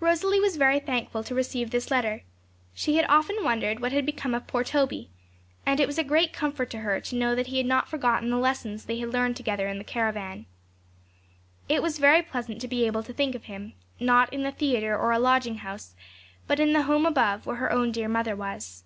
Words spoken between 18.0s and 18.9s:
mother was.